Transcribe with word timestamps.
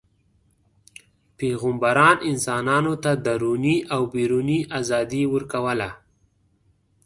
پیغمبران 1.37 2.17
انسانانو 2.31 2.93
ته 3.03 3.11
دروني 3.25 3.77
او 3.95 4.01
بیروني 4.13 4.59
ازادي 4.79 5.23
ورکوله. 5.33 5.89